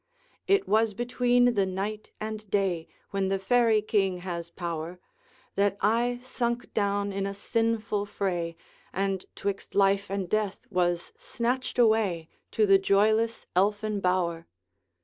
'It 0.47 0.67
was 0.67 0.95
between 0.95 1.53
the 1.53 1.67
night 1.67 2.09
and 2.19 2.49
day, 2.49 2.87
When 3.11 3.27
the 3.27 3.37
Fairy 3.37 3.83
King 3.83 4.17
has 4.25 4.49
power, 4.49 4.99
That 5.53 5.77
I 5.79 6.17
sunk 6.23 6.73
down 6.73 7.13
in 7.13 7.27
a 7.27 7.35
sinful 7.35 8.07
fray, 8.07 8.55
And 8.91 9.23
'twixt 9.35 9.75
life 9.75 10.09
and 10.09 10.27
death 10.27 10.65
was 10.71 11.13
snatched 11.19 11.77
away 11.77 12.29
To 12.49 12.65
the 12.65 12.79
joyless 12.79 13.45
Elfin 13.55 13.99
bower. 13.99 14.47